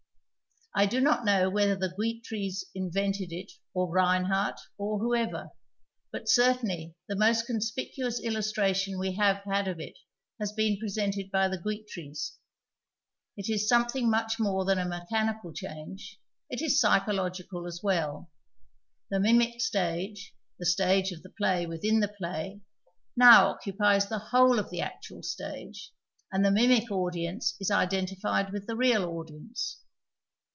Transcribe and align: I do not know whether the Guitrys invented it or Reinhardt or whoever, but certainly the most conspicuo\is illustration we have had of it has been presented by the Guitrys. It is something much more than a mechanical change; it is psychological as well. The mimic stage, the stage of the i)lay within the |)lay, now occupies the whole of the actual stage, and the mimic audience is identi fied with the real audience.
I 0.73 0.85
do 0.85 1.01
not 1.01 1.25
know 1.25 1.49
whether 1.49 1.75
the 1.75 1.93
Guitrys 1.99 2.63
invented 2.73 3.33
it 3.33 3.51
or 3.73 3.91
Reinhardt 3.91 4.57
or 4.77 4.99
whoever, 4.99 5.49
but 6.13 6.29
certainly 6.29 6.95
the 7.09 7.17
most 7.17 7.45
conspicuo\is 7.45 8.21
illustration 8.21 8.97
we 8.97 9.15
have 9.15 9.43
had 9.43 9.67
of 9.67 9.81
it 9.81 9.97
has 10.39 10.53
been 10.53 10.77
presented 10.79 11.29
by 11.29 11.49
the 11.49 11.57
Guitrys. 11.57 12.37
It 13.35 13.49
is 13.49 13.67
something 13.67 14.09
much 14.09 14.39
more 14.39 14.63
than 14.63 14.79
a 14.79 14.87
mechanical 14.87 15.51
change; 15.51 16.17
it 16.49 16.61
is 16.61 16.79
psychological 16.79 17.67
as 17.67 17.81
well. 17.83 18.31
The 19.09 19.19
mimic 19.19 19.59
stage, 19.59 20.33
the 20.57 20.65
stage 20.65 21.11
of 21.11 21.21
the 21.21 21.33
i)lay 21.37 21.67
within 21.67 21.99
the 21.99 22.15
|)lay, 22.21 22.61
now 23.17 23.49
occupies 23.49 24.07
the 24.07 24.19
whole 24.19 24.57
of 24.57 24.69
the 24.69 24.79
actual 24.79 25.21
stage, 25.21 25.91
and 26.31 26.45
the 26.45 26.49
mimic 26.49 26.89
audience 26.89 27.57
is 27.59 27.69
identi 27.69 28.17
fied 28.21 28.51
with 28.53 28.67
the 28.67 28.77
real 28.77 29.03
audience. 29.03 29.79